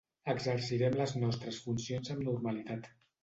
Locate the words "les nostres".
1.01-1.59